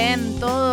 en 0.00 0.40
todo 0.40 0.69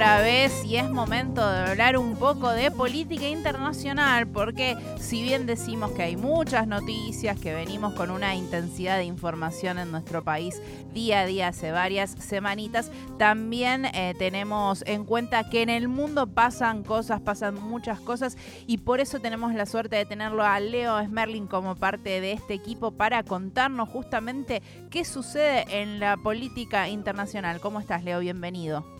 otra 0.00 0.22
vez 0.22 0.64
y 0.64 0.76
es 0.76 0.88
momento 0.88 1.46
de 1.46 1.58
hablar 1.58 1.98
un 1.98 2.16
poco 2.16 2.48
de 2.48 2.70
política 2.70 3.28
internacional 3.28 4.26
porque 4.26 4.74
si 4.98 5.22
bien 5.22 5.44
decimos 5.44 5.90
que 5.90 6.02
hay 6.02 6.16
muchas 6.16 6.66
noticias, 6.66 7.38
que 7.38 7.52
venimos 7.52 7.92
con 7.92 8.10
una 8.10 8.34
intensidad 8.34 8.96
de 8.96 9.04
información 9.04 9.78
en 9.78 9.90
nuestro 9.90 10.24
país 10.24 10.62
día 10.94 11.20
a 11.20 11.26
día 11.26 11.48
hace 11.48 11.70
varias 11.70 12.12
semanitas, 12.12 12.90
también 13.18 13.84
eh, 13.84 14.14
tenemos 14.18 14.82
en 14.86 15.04
cuenta 15.04 15.50
que 15.50 15.60
en 15.60 15.68
el 15.68 15.86
mundo 15.88 16.26
pasan 16.28 16.82
cosas, 16.82 17.20
pasan 17.20 17.62
muchas 17.62 18.00
cosas 18.00 18.38
y 18.66 18.78
por 18.78 19.00
eso 19.00 19.20
tenemos 19.20 19.52
la 19.52 19.66
suerte 19.66 19.96
de 19.96 20.06
tenerlo 20.06 20.44
a 20.44 20.60
Leo 20.60 20.98
Smerling 21.04 21.46
como 21.46 21.76
parte 21.76 22.22
de 22.22 22.32
este 22.32 22.54
equipo 22.54 22.92
para 22.92 23.22
contarnos 23.22 23.90
justamente 23.90 24.62
qué 24.88 25.04
sucede 25.04 25.66
en 25.68 26.00
la 26.00 26.16
política 26.16 26.88
internacional. 26.88 27.60
¿Cómo 27.60 27.80
estás, 27.80 28.02
Leo? 28.02 28.20
Bienvenido. 28.20 28.99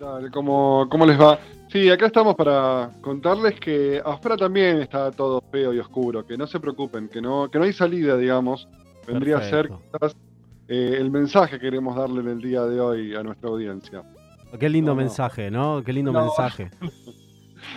Dale, 0.00 0.30
¿cómo, 0.30 0.86
¿cómo 0.90 1.06
les 1.06 1.18
va? 1.18 1.38
Sí, 1.68 1.88
acá 1.90 2.06
estamos 2.06 2.34
para 2.34 2.90
contarles 3.00 3.58
que 3.58 4.00
afuera 4.04 4.36
también 4.36 4.80
está 4.80 5.10
todo 5.10 5.42
feo 5.50 5.72
y 5.72 5.78
oscuro, 5.78 6.26
que 6.26 6.36
no 6.36 6.46
se 6.46 6.60
preocupen, 6.60 7.08
que 7.08 7.20
no, 7.20 7.50
que 7.50 7.58
no 7.58 7.64
hay 7.64 7.72
salida, 7.72 8.16
digamos. 8.16 8.68
Vendría 9.06 9.38
a 9.38 9.42
ser 9.42 9.68
quizás 9.68 10.16
eh, 10.68 10.96
el 10.98 11.10
mensaje 11.10 11.56
que 11.56 11.60
queremos 11.60 11.96
darle 11.96 12.20
en 12.20 12.28
el 12.28 12.40
día 12.40 12.62
de 12.62 12.80
hoy 12.80 13.14
a 13.14 13.22
nuestra 13.22 13.48
audiencia. 13.48 14.02
Qué 14.58 14.68
lindo 14.68 14.94
mensaje, 14.94 15.50
¿no? 15.50 15.82
Qué 15.84 15.92
lindo 15.92 16.12
mensaje. 16.12 16.70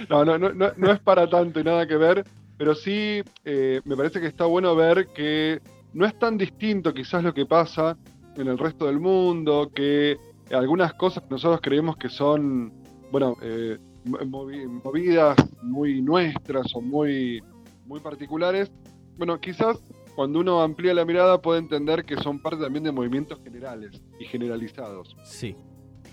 No, 0.08 0.24
no, 0.24 0.38
no, 0.38 0.52
no, 0.54 0.92
es 0.92 1.00
para 1.00 1.28
tanto 1.28 1.60
y 1.60 1.64
nada 1.64 1.88
que 1.88 1.98
ver, 1.98 2.24
pero 2.58 2.76
sí 2.76 3.24
eh, 3.44 3.82
me 3.86 3.98
parece 3.98 4.22
que 4.22 4.28
está 4.28 4.46
bueno 4.46 4.76
ver 4.76 5.08
que 5.08 5.60
no 5.94 6.06
es 6.06 6.18
tan 6.20 6.38
distinto 6.38 6.94
quizás 6.94 7.24
lo 7.24 7.34
que 7.34 7.46
pasa 7.46 7.98
en 8.36 8.48
el 8.48 8.58
resto 8.58 8.86
del 8.86 9.00
mundo, 9.00 9.72
que 9.74 10.18
algunas 10.52 10.94
cosas 10.94 11.24
que 11.24 11.30
nosotros 11.30 11.60
creemos 11.62 11.98
que 11.98 12.10
son, 12.10 12.74
bueno, 13.12 13.36
eh, 13.42 13.78
movidas 14.04 15.38
muy 15.62 16.02
nuestras 16.02 16.74
o 16.74 16.82
muy, 16.82 17.42
muy 17.86 18.00
particulares, 18.00 18.72
bueno, 19.18 19.40
quizás 19.40 19.78
cuando 20.16 20.40
uno 20.40 20.62
amplía 20.62 20.94
la 20.94 21.06
mirada 21.06 21.42
puede 21.42 21.60
entender 21.60 22.06
que 22.06 22.18
son 22.18 22.40
parte 22.40 22.64
también 22.64 22.84
de 22.84 22.92
movimientos 22.92 23.40
generales 23.44 24.02
y 24.20 24.26
generalizados. 24.26 25.16
Sí. 25.24 25.56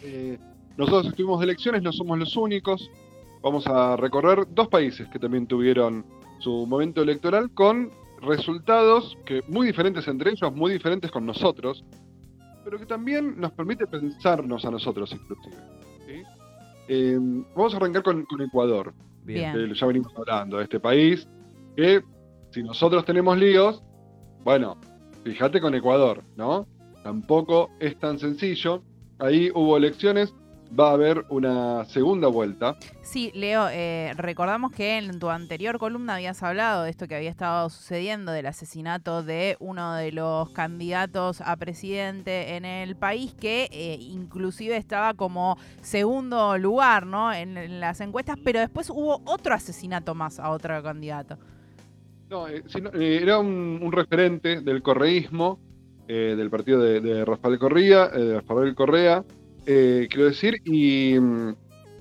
Eh, 0.03 0.39
nosotros 0.77 1.07
estuvimos 1.07 1.41
de 1.41 1.45
elecciones, 1.45 1.83
no 1.83 1.93
somos 1.93 2.19
los 2.19 2.37
únicos. 2.37 2.91
Vamos 3.43 3.67
a 3.67 3.97
recorrer 3.97 4.47
dos 4.51 4.69
países 4.69 5.09
que 5.09 5.19
también 5.19 5.47
tuvieron 5.47 6.05
su 6.41 6.67
momento 6.67 7.03
electoral 7.03 7.51
con 7.53 7.91
resultados 8.21 9.17
que 9.25 9.43
muy 9.49 9.67
diferentes 9.67 10.07
entre 10.09 10.33
ellos, 10.33 10.53
muy 10.55 10.73
diferentes 10.73 11.11
con 11.11 11.25
nosotros 11.25 11.85
pero 12.67 12.81
que 12.81 12.87
también 12.87 13.41
nos 13.41 13.53
permite 13.53 13.87
pensarnos 13.87 14.65
a 14.65 14.73
nosotros 14.73 15.13
inclusive. 15.13 15.57
Eh, 16.89 17.17
vamos 17.55 17.73
a 17.73 17.77
arrancar 17.77 18.03
con, 18.03 18.27
Ecuador. 18.41 18.93
Bien. 19.23 19.73
ya 19.73 19.87
venimos 19.87 20.13
hablando 20.17 20.57
de 20.57 20.65
este 20.65 20.81
país, 20.81 21.29
que 21.77 22.03
si 22.51 22.65
nosotros 22.65 23.05
tenemos 23.05 23.39
líos, 23.39 23.85
bueno, 24.43 24.79
fíjate 25.23 25.61
con 25.61 25.77
Ecuador, 25.77 26.25
¿no? 26.35 26.67
Tampoco 27.05 27.71
es 27.79 27.97
tan 28.01 28.19
sencillo. 28.19 28.83
Ahí 29.21 29.49
hubo 29.55 29.77
elecciones 29.77 30.35
va 30.79 30.91
a 30.91 30.93
haber 30.93 31.25
una 31.29 31.85
segunda 31.87 32.29
vuelta. 32.29 32.77
Sí, 33.03 33.31
Leo, 33.35 33.69
eh, 33.71 34.13
recordamos 34.17 34.73
que 34.73 34.99
en 34.99 35.19
tu 35.19 35.31
anterior 35.31 35.79
columna 35.79 36.15
habías 36.15 36.43
hablado 36.43 36.85
de 36.85 36.91
esto 36.91 37.07
que 37.09 37.17
había 37.17 37.31
estado 37.31 37.69
sucediendo, 37.71 38.33
del 38.33 38.47
asesinato 38.47 39.23
de 39.23 39.57
uno 39.61 39.95
de 39.95 40.13
los 40.13 40.51
candidatos 40.51 41.41
a 41.41 41.57
presidente 41.57 42.57
en 42.57 42.65
el 42.65 42.97
país, 42.97 43.35
que 43.35 43.69
eh, 43.71 43.99
inclusive 44.01 44.77
estaba 44.77 45.15
como 45.15 45.57
segundo 45.83 46.59
lugar 46.59 47.07
¿no? 47.07 47.33
En, 47.33 47.57
las 47.81 48.01
encuestas, 48.01 48.37
pero 48.45 48.61
después 48.61 48.91
hubo 48.91 49.21
otro 49.25 49.55
asesinato 49.55 50.15
más 50.15 50.39
a 50.39 50.51
otro 50.51 50.83
candidato. 50.83 51.39
No, 52.29 52.49
eh, 52.49 52.63
era 52.95 53.39
un, 53.39 53.91
referente 53.93 54.61
del 54.61 54.83
correísmo, 54.83 55.61
del 56.07 56.51
partido 56.51 56.81
de, 56.81 57.25
Rafael 57.25 57.59
Correa, 57.59 58.09
Rafael 58.09 58.75
Correa 58.77 59.25
eh, 59.67 60.07
quiero 60.09 60.27
decir, 60.27 60.61
y, 60.65 61.17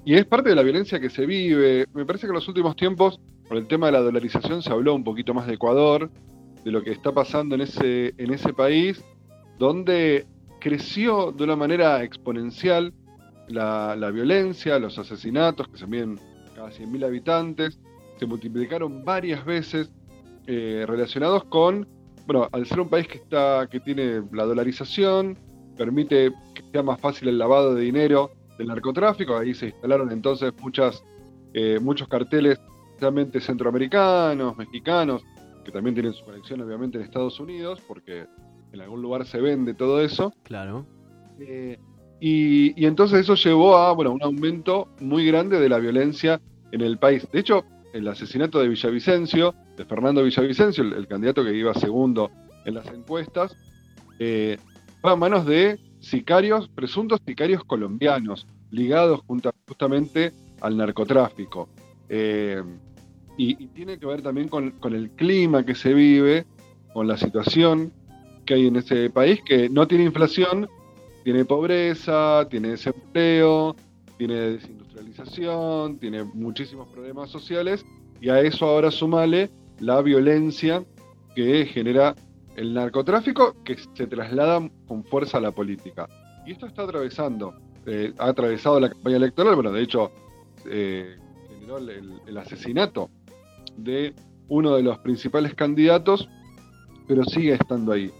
es 0.05 0.25
parte 0.25 0.49
de 0.49 0.55
la 0.55 0.61
violencia 0.61 0.99
que 0.99 1.09
se 1.09 1.25
vive. 1.25 1.85
Me 1.93 2.05
parece 2.05 2.27
que 2.27 2.31
en 2.31 2.35
los 2.35 2.47
últimos 2.47 2.75
tiempos, 2.75 3.19
con 3.47 3.57
el 3.57 3.67
tema 3.67 3.87
de 3.87 3.93
la 3.93 4.01
dolarización, 4.01 4.61
se 4.61 4.71
habló 4.71 4.93
un 4.93 5.03
poquito 5.03 5.33
más 5.33 5.47
de 5.47 5.55
Ecuador, 5.55 6.11
de 6.63 6.71
lo 6.71 6.83
que 6.83 6.91
está 6.91 7.11
pasando 7.11 7.55
en 7.55 7.61
ese, 7.61 8.13
en 8.17 8.31
ese 8.31 8.53
país, 8.53 9.03
donde 9.57 10.25
creció 10.59 11.31
de 11.31 11.43
una 11.43 11.55
manera 11.55 12.03
exponencial 12.03 12.93
la, 13.47 14.11
violencia, 14.11 14.79
los 14.79 14.97
asesinatos, 14.97 15.67
que 15.67 15.77
se 15.77 15.87
miden 15.87 16.19
cada 16.55 16.69
100.000 16.69 17.05
habitantes, 17.05 17.79
se 18.17 18.25
multiplicaron 18.25 19.03
varias 19.03 19.45
veces 19.45 19.91
eh, 20.47 20.85
relacionados 20.87 21.43
con, 21.45 21.87
bueno, 22.25 22.47
al 22.51 22.65
ser 22.65 22.79
un 22.79 22.89
país 22.89 23.07
que, 23.07 23.17
está, 23.17 23.67
que 23.69 23.79
tiene 23.79 24.21
la 24.31 24.45
dolarización, 24.45 25.37
permite 25.75 26.31
que 26.53 26.63
sea 26.71 26.83
más 26.83 26.99
fácil 26.99 27.27
el 27.27 27.37
lavado 27.37 27.75
de 27.75 27.81
dinero 27.83 28.31
del 28.57 28.67
narcotráfico. 28.67 29.37
Ahí 29.37 29.53
se 29.53 29.67
instalaron 29.67 30.11
entonces 30.11 30.53
muchas, 30.61 31.03
eh, 31.53 31.79
muchos 31.81 32.07
carteles, 32.07 32.59
especialmente 32.87 33.39
centroamericanos, 33.41 34.57
mexicanos, 34.57 35.23
que 35.63 35.71
también 35.71 35.95
tienen 35.95 36.13
su 36.13 36.23
conexión 36.23 36.61
obviamente 36.61 36.97
en 36.97 37.03
Estados 37.03 37.39
Unidos, 37.39 37.81
porque 37.87 38.25
en 38.71 38.81
algún 38.81 39.01
lugar 39.01 39.25
se 39.25 39.41
vende 39.41 39.73
todo 39.73 40.01
eso. 40.01 40.33
Claro. 40.43 40.85
Eh, 41.39 41.77
y, 42.19 42.85
entonces 42.85 43.19
eso 43.19 43.35
llevó 43.35 43.77
a 43.77 43.91
bueno, 43.93 44.11
un 44.11 44.23
aumento 44.23 44.87
muy 44.99 45.25
grande 45.25 45.59
de 45.59 45.69
la 45.69 45.79
violencia 45.79 46.39
en 46.71 46.81
el 46.81 46.97
país. 46.97 47.27
De 47.31 47.39
hecho, 47.39 47.65
el 47.93 48.07
asesinato 48.07 48.59
de 48.59 48.67
Villavicencio, 48.67 49.53
de 49.77 49.85
Fernando 49.85 50.23
Villavicencio, 50.23 50.83
el, 50.83 51.07
candidato 51.07 51.43
que 51.43 51.53
iba 51.53 51.73
segundo 51.73 52.31
en 52.65 52.75
las 52.75 52.87
encuestas, 52.87 53.55
eh, 54.19 54.57
a 55.11 55.15
manos 55.15 55.45
de 55.45 55.79
sicarios, 55.99 56.67
presuntos 56.69 57.19
sicarios 57.25 57.63
colombianos, 57.63 58.47
ligados 58.71 59.21
justamente 59.67 60.31
al 60.61 60.77
narcotráfico. 60.77 61.69
Eh, 62.09 62.61
y, 63.37 63.67
tiene 63.67 63.97
que 63.97 64.05
ver 64.05 64.21
también 64.21 64.47
con, 64.47 64.73
el 64.83 65.09
clima 65.11 65.65
que 65.65 65.75
se 65.75 65.93
vive, 65.93 66.45
con 66.93 67.07
la 67.07 67.17
situación 67.17 67.91
que 68.45 68.53
hay 68.53 68.67
en 68.67 68.77
ese 68.77 69.09
país, 69.09 69.39
que 69.45 69.69
no 69.69 69.87
tiene 69.87 70.05
inflación, 70.05 70.69
tiene 71.23 71.43
pobreza, 71.43 72.47
tiene 72.49 72.69
desempleo, 72.69 73.75
tiene 74.17 74.35
desindustrialización, 74.35 75.97
tiene 75.97 76.23
muchísimos 76.23 76.87
problemas 76.87 77.29
sociales, 77.29 77.85
y 78.21 78.29
a 78.29 78.39
eso 78.39 78.65
ahora 78.65 78.91
sumale 78.91 79.49
la 79.79 80.01
violencia 80.01 80.83
que 81.35 81.65
genera 81.65 82.15
el 82.55 82.73
narcotráfico 82.73 83.55
que 83.63 83.77
se 83.93 84.07
traslada 84.07 84.69
con 84.87 85.03
fuerza 85.03 85.37
a 85.37 85.41
la 85.41 85.51
política. 85.51 86.07
Y 86.45 86.51
esto 86.51 86.67
está 86.67 86.83
atravesando, 86.83 87.55
eh, 87.85 88.13
ha 88.17 88.27
atravesado 88.27 88.79
la 88.79 88.89
campaña 88.89 89.17
electoral, 89.17 89.55
bueno, 89.55 89.71
de 89.71 89.81
hecho, 89.81 90.11
eh, 90.69 91.17
generó 91.49 91.77
el, 91.77 92.37
asesinato 92.37 93.09
de 93.77 94.13
uno 94.47 94.75
de 94.75 94.83
los 94.83 94.99
principales 94.99 95.53
candidatos, 95.55 96.29
pero 97.07 97.23
sigue 97.25 97.53
estando 97.53 97.91
ahí. 97.91 98.11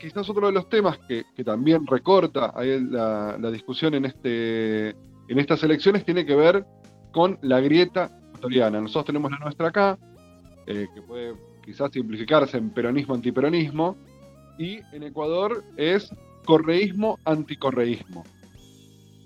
Quizás 0.00 0.28
otro 0.28 0.46
de 0.46 0.52
los 0.52 0.68
temas 0.68 0.98
que, 1.08 1.24
también 1.44 1.86
recorta 1.86 2.52
la, 2.56 3.36
la, 3.38 3.50
discusión 3.50 3.94
en, 3.94 4.04
este, 4.06 4.90
en 4.90 5.38
estas 5.38 5.62
elecciones 5.62 6.04
tiene 6.04 6.26
que 6.26 6.34
ver 6.34 6.64
con 7.12 7.38
la 7.42 7.60
grieta. 7.60 8.10
Nosotros 8.42 9.04
tenemos 9.04 9.30
la 9.30 9.38
nuestra 9.38 9.68
acá, 9.68 9.98
eh, 10.66 10.88
que 10.92 11.02
puede 11.02 11.34
quizás 11.64 11.90
simplificarse 11.92 12.58
en 12.58 12.70
peronismo-antiperonismo, 12.70 13.96
y 14.58 14.80
en 14.92 15.02
Ecuador 15.02 15.64
es 15.76 16.10
correísmo-anticorreísmo. 16.44 18.24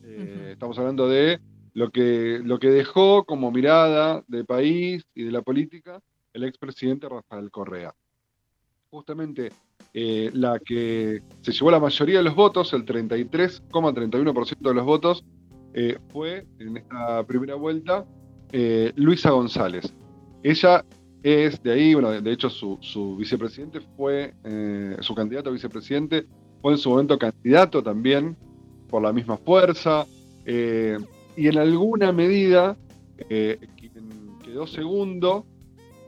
Eh, 0.04 0.50
estamos 0.52 0.78
hablando 0.78 1.08
de 1.08 1.40
lo 1.74 1.90
que, 1.90 2.40
lo 2.42 2.58
que 2.58 2.70
dejó 2.70 3.24
como 3.24 3.50
mirada 3.50 4.22
de 4.28 4.44
país 4.44 5.04
y 5.14 5.24
de 5.24 5.32
la 5.32 5.42
política 5.42 6.00
el 6.32 6.44
expresidente 6.44 7.08
Rafael 7.08 7.50
Correa. 7.50 7.94
Justamente 8.90 9.50
eh, 9.92 10.30
la 10.32 10.58
que 10.58 11.22
se 11.42 11.52
llevó 11.52 11.70
la 11.70 11.80
mayoría 11.80 12.18
de 12.18 12.24
los 12.24 12.34
votos, 12.34 12.72
el 12.72 12.84
33,31% 12.84 14.58
de 14.60 14.74
los 14.74 14.84
votos, 14.84 15.24
eh, 15.74 15.98
fue 16.10 16.46
en 16.58 16.78
esta 16.78 17.24
primera 17.26 17.54
vuelta 17.54 18.06
Luisa 18.94 19.30
González. 19.32 19.92
Ella 20.42 20.82
es 21.22 21.62
de 21.62 21.72
ahí, 21.72 21.94
bueno, 21.94 22.10
de 22.10 22.32
hecho 22.32 22.48
su, 22.50 23.16
vicepresidente 23.18 23.80
fue, 23.96 24.34
eh, 24.44 24.96
su 25.00 25.14
candidato 25.14 25.50
a 25.50 25.52
vicepresidente 25.52 26.26
fue 26.62 26.72
en 26.72 26.78
su 26.78 26.90
momento 26.90 27.18
candidato 27.18 27.82
también 27.82 28.36
por 28.88 29.02
la 29.02 29.12
misma 29.12 29.36
fuerza, 29.36 30.06
eh, 30.44 30.96
y 31.36 31.48
en 31.48 31.58
alguna 31.58 32.12
medida 32.12 32.76
eh, 33.28 33.58
quien 33.76 34.38
quedó 34.44 34.66
segundo, 34.66 35.44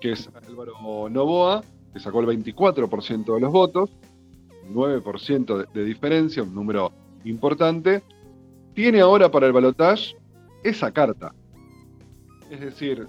que 0.01 0.13
es 0.13 0.31
Álvaro 0.47 1.09
Novoa, 1.11 1.65
que 1.93 2.01
sacó 2.01 2.21
el 2.21 2.27
24% 2.27 3.35
de 3.35 3.41
los 3.41 3.53
votos, 3.53 3.91
9% 4.71 5.57
de, 5.57 5.81
de 5.81 5.85
diferencia, 5.85 6.43
un 6.43 6.55
número 6.55 6.93
importante, 7.25 8.03
tiene 8.75 9.01
ahora 9.01 9.31
para 9.31 9.47
el 9.47 9.53
balotaje 9.53 10.17
esa 10.63 10.93
carta. 10.93 11.35
Es 12.51 12.61
decir, 12.61 13.07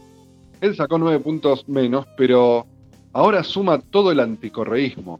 él 0.62 0.76
sacó 0.76 0.98
nueve 0.98 1.20
puntos 1.20 1.68
menos, 1.68 2.06
pero 2.18 2.66
ahora 3.14 3.44
suma 3.44 3.80
todo 3.80 4.12
el 4.12 4.20
anticorreísmo. 4.20 5.20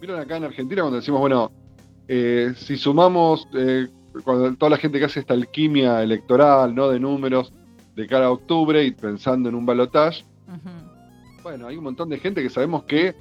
Vieron 0.00 0.20
acá 0.20 0.36
en 0.36 0.44
Argentina 0.44 0.82
cuando 0.82 0.98
decimos, 0.98 1.20
bueno, 1.20 1.50
eh, 2.08 2.52
si 2.56 2.76
sumamos 2.76 3.48
eh, 3.54 3.88
cuando 4.24 4.54
toda 4.54 4.70
la 4.70 4.76
gente 4.76 4.98
que 4.98 5.06
hace 5.06 5.20
esta 5.20 5.34
alquimia 5.34 6.02
electoral, 6.02 6.74
¿no? 6.74 6.88
De 6.88 7.00
números 7.00 7.52
de 7.96 8.06
cara 8.06 8.26
a 8.26 8.30
octubre 8.30 8.84
y 8.84 8.90
pensando 8.90 9.48
en 9.48 9.54
un 9.54 9.66
balotaje, 9.66 10.24
bueno, 11.42 11.66
hay 11.66 11.76
un 11.76 11.84
montón 11.84 12.08
de 12.08 12.18
gente 12.18 12.42
que 12.42 12.50
sabemos 12.50 12.84
que 12.84 13.14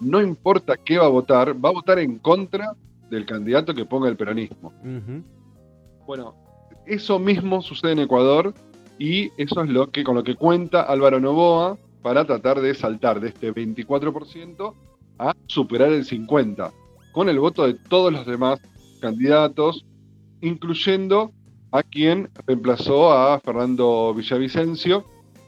no 0.00 0.20
importa 0.20 0.76
qué 0.76 0.98
va 0.98 1.06
a 1.06 1.08
votar, 1.10 1.54
va 1.62 1.70
a 1.70 1.72
votar 1.72 1.98
en 1.98 2.18
contra 2.18 2.74
del 3.10 3.26
candidato 3.26 3.74
que 3.74 3.84
ponga 3.84 4.08
el 4.08 4.16
peronismo. 4.16 4.72
Bueno, 6.06 6.34
eso 6.86 7.18
mismo 7.18 7.62
sucede 7.62 7.92
en 7.92 8.00
Ecuador 8.00 8.54
y 9.00 9.32
eso 9.38 9.62
es 9.62 9.70
lo 9.70 9.90
que 9.90 10.04
con 10.04 10.14
lo 10.14 10.22
que 10.22 10.36
cuenta 10.36 10.82
Álvaro 10.82 11.18
Novoa 11.20 11.78
para 12.02 12.26
tratar 12.26 12.60
de 12.60 12.74
saltar 12.74 13.18
de 13.18 13.28
este 13.28 13.52
24% 13.52 14.74
a 15.18 15.34
superar 15.46 15.90
el 15.90 16.04
50%, 16.04 16.70
con 17.10 17.30
el 17.30 17.38
voto 17.40 17.66
de 17.66 17.74
todos 17.74 18.12
los 18.12 18.26
demás 18.26 18.60
candidatos, 19.00 19.86
incluyendo 20.42 21.32
a 21.72 21.82
quien 21.82 22.28
reemplazó 22.46 23.10
a 23.10 23.40
Fernando 23.40 24.12
Villavicencio, 24.14 25.06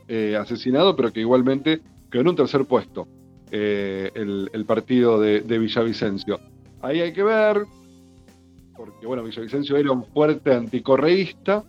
eh, 0.08 0.34
asesinado, 0.34 0.96
pero 0.96 1.12
que 1.12 1.20
igualmente 1.20 1.82
quedó 2.10 2.22
en 2.22 2.28
un 2.28 2.36
tercer 2.36 2.64
puesto 2.64 3.06
eh, 3.50 4.10
el, 4.14 4.64
partido 4.64 5.20
de, 5.20 5.40
Villavicencio. 5.58 6.40
Ahí 6.80 7.00
hay 7.00 7.12
que 7.12 7.22
ver, 7.22 7.66
porque 8.74 9.06
bueno, 9.06 9.22
Villavicencio 9.22 9.76
era 9.76 9.92
un 9.92 10.06
fuerte 10.06 10.54
anticorreísta, 10.54 11.64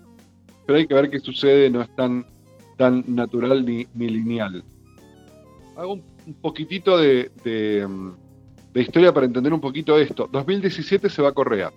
pero 0.66 0.78
hay 0.80 0.88
que 0.88 0.94
ver 0.94 1.10
qué 1.10 1.20
sucede, 1.20 1.70
no 1.70 1.82
es 1.82 1.96
tan, 1.96 2.26
tan 2.78 3.04
natural 3.08 3.66
ni, 3.66 3.86
lineal. 3.96 4.64
Hago 5.76 5.94
un, 5.94 6.34
poquitito 6.42 6.98
de, 6.98 7.32
de, 7.44 8.82
historia 8.82 9.14
para 9.14 9.26
entender 9.26 9.54
un 9.54 9.62
poquito 9.62 9.98
esto. 9.98 10.30
2017 10.32 11.10
se 11.10 11.22
va 11.22 11.30
a 11.30 11.34
Correa. 11.34 11.72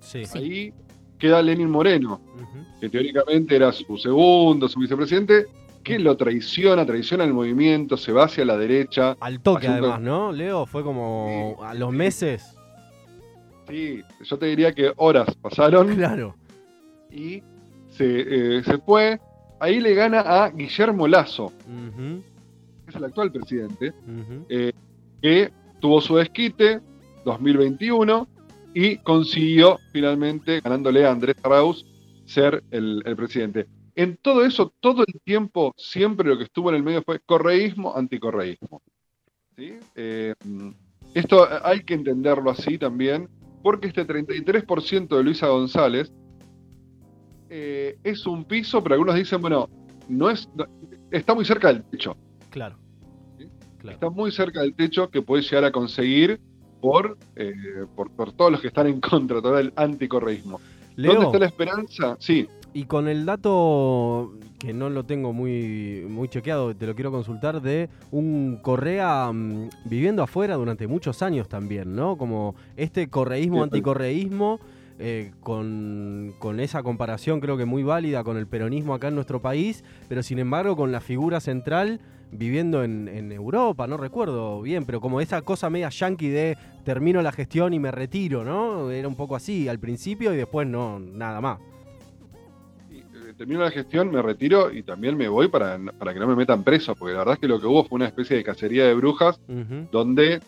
Sí. 0.00 0.22
Ahí 0.34 0.72
queda 1.18 1.42
Lenin 1.42 1.70
Moreno, 1.70 2.20
que 2.80 2.88
teóricamente 2.88 3.56
era 3.56 3.72
su 3.72 3.96
segundo, 3.96 4.68
su 4.68 4.78
vicepresidente, 4.78 5.46
que 5.82 5.98
lo 5.98 6.16
traiciona, 6.16 6.84
traiciona 6.84 7.24
el 7.24 7.32
movimiento, 7.32 7.96
se 7.96 8.12
va 8.12 8.24
hacia 8.24 8.44
la 8.44 8.56
derecha. 8.56 9.16
Al 9.20 9.40
toque 9.40 9.68
además, 9.68 10.00
¿no? 10.00 10.32
Leo, 10.32 10.66
fue 10.66 10.82
como 10.82 11.56
a 11.62 11.74
los 11.74 11.92
meses. 11.92 12.56
Sí, 13.68 14.02
yo 14.22 14.38
te 14.38 14.46
diría 14.46 14.72
que 14.72 14.92
horas 14.96 15.34
pasaron. 15.40 15.94
Claro. 15.94 16.36
Y 17.10 17.42
se, 17.96 18.58
eh, 18.58 18.62
fue. 18.84 19.20
Ahí 19.60 19.80
le 19.80 19.94
gana 19.94 20.20
a 20.20 20.50
Guillermo 20.50 21.08
Lazo, 21.08 21.52
que 21.66 22.90
es 22.90 22.96
el 22.96 23.04
actual 23.04 23.32
presidente, 23.32 23.94
eh, 24.48 24.72
que 25.22 25.52
tuvo 25.80 26.00
su 26.00 26.16
desquite 26.16 26.80
2021 27.24 28.28
y 28.74 28.96
consiguió 28.98 29.78
finalmente, 29.92 30.60
ganándole 30.60 31.06
a 31.06 31.12
Andrés 31.12 31.36
Arauz, 31.42 31.86
ser 32.26 32.62
el, 32.70 33.02
presidente. 33.16 33.66
En 33.94 34.16
todo 34.16 34.44
eso, 34.44 34.74
todo 34.80 35.04
el 35.06 35.20
tiempo, 35.22 35.72
siempre 35.76 36.28
lo 36.28 36.36
que 36.36 36.44
estuvo 36.44 36.68
en 36.70 36.76
el 36.76 36.82
medio 36.82 37.02
fue 37.02 37.20
correísmo, 37.20 37.96
anticorreísmo. 37.96 38.82
Eh, 39.56 40.34
esto 41.14 41.46
hay 41.62 41.84
que 41.84 41.94
entenderlo 41.94 42.50
así 42.50 42.76
también, 42.76 43.28
porque 43.62 43.86
este 43.86 44.04
33% 44.04 45.16
de 45.16 45.22
Luisa 45.22 45.46
González 45.46 46.12
eh, 47.56 47.98
es 48.02 48.26
un 48.26 48.44
piso, 48.44 48.82
pero 48.82 48.96
algunos 48.96 49.14
dicen, 49.14 49.40
bueno, 49.40 49.68
no 50.08 50.28
es, 50.28 50.48
está 51.12 51.36
muy 51.36 51.44
cerca 51.44 51.68
del 51.68 51.84
techo. 51.84 52.16
Claro. 52.50 52.76
Está 53.88 54.10
muy 54.10 54.32
cerca 54.32 54.62
del 54.62 54.74
techo 54.74 55.08
que 55.08 55.22
puede 55.22 55.44
llegar 55.44 55.64
a 55.64 55.70
conseguir 55.70 56.40
eh, 57.36 57.54
por, 57.94 58.10
por, 58.10 58.32
todos 58.32 58.50
los 58.50 58.60
que 58.60 58.66
están 58.66 58.88
en 58.88 59.00
contra, 59.00 59.40
todo 59.40 59.56
el 59.56 59.72
anticorreísmo. 59.76 60.60
¿Dónde 60.96 61.26
está 61.26 61.38
la 61.38 61.46
esperanza? 61.46 62.16
Sí. 62.18 62.48
Y 62.72 62.86
con 62.86 63.06
el 63.06 63.24
dato 63.24 64.32
que 64.58 64.72
no 64.72 64.90
lo 64.90 65.04
tengo 65.04 65.32
muy, 65.32 66.04
muy 66.08 66.26
chequeado, 66.26 66.74
te 66.74 66.88
lo 66.88 66.96
quiero 66.96 67.12
consultar, 67.12 67.62
de 67.62 67.88
un 68.10 68.58
Correa 68.62 69.30
mm, 69.32 69.68
viviendo 69.84 70.24
afuera 70.24 70.56
durante 70.56 70.88
muchos 70.88 71.22
años 71.22 71.48
también, 71.48 71.94
¿no? 71.94 72.16
Como 72.16 72.56
este 72.76 73.08
correísmo, 73.08 73.62
anticorreísmo, 73.62 74.58
eh, 74.98 75.32
con, 75.40 76.34
con, 76.38 76.60
esa 76.60 76.82
comparación 76.82 77.40
creo 77.40 77.56
que 77.56 77.64
muy 77.64 77.82
válida 77.82 78.22
con 78.22 78.36
el 78.36 78.46
peronismo 78.46 78.94
acá 78.94 79.08
en 79.08 79.16
nuestro 79.16 79.42
país, 79.42 79.84
pero 80.08 80.22
sin 80.22 80.38
embargo 80.38 80.76
con 80.76 80.92
la 80.92 81.00
figura 81.00 81.40
central 81.40 82.00
viviendo 82.30 82.82
en, 82.82 83.32
Europa, 83.32 83.86
no 83.86 83.96
recuerdo 83.96 84.60
bien, 84.62 84.84
pero 84.84 85.00
como 85.00 85.20
esa 85.20 85.42
cosa 85.42 85.70
media 85.70 85.88
yankee 85.88 86.28
de 86.28 86.58
termino 86.84 87.22
la 87.22 87.32
gestión 87.32 87.72
y 87.74 87.78
me 87.78 87.90
retiro, 87.90 88.44
¿no? 88.44 88.90
Era 88.90 89.08
un 89.08 89.14
poco 89.14 89.36
así 89.36 89.68
al 89.68 89.78
principio 89.78 90.34
y 90.34 90.36
después 90.36 90.66
no, 90.66 90.98
nada 90.98 91.40
más. 91.40 91.60
Eh, 92.90 93.02
termino 93.36 93.60
la 93.62 93.70
gestión, 93.70 94.10
me 94.10 94.20
retiro 94.20 94.72
y 94.72 94.82
también 94.82 95.16
me 95.16 95.28
voy 95.28 95.48
para, 95.48 95.78
para, 95.98 96.12
que 96.12 96.20
no 96.20 96.26
me 96.26 96.36
metan 96.36 96.64
preso, 96.64 96.94
porque 96.94 97.12
la 97.12 97.20
verdad 97.20 97.34
es 97.34 97.40
que 97.40 97.48
lo 97.48 97.60
que 97.60 97.66
hubo 97.66 97.84
fue 97.84 97.96
una 97.96 98.06
especie 98.06 98.36
de 98.36 98.44
cacería 98.44 98.84
de 98.84 98.94
brujas 98.94 99.40
donde 99.92 100.40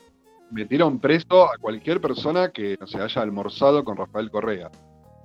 metieron 0.51 0.99
preso 0.99 1.45
a 1.45 1.59
cualquier 1.59 2.01
persona 2.01 2.51
que 2.51 2.77
no 2.81 2.87
se 2.87 3.01
haya 3.01 3.23
almorzado 3.23 3.85
con 3.85 3.97
Rafael 3.97 4.31
Correa. 4.31 4.71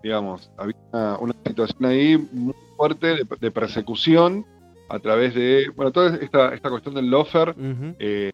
Digamos, 0.04 0.52
había 0.58 1.18
una, 1.20 1.36
situación 1.46 1.86
ahí 1.86 2.18
muy 2.32 2.56
fuerte 2.76 3.18
de 3.40 3.52
persecución 3.52 4.46
a 4.90 5.00
través 5.00 5.34
de, 5.36 5.72
bueno, 5.76 5.92
toda 5.92 6.18
esta, 6.18 6.54
esta 6.54 6.70
cuestión 6.70 6.96
del 6.96 7.10
lofer, 7.10 7.56
eh, 8.00 8.32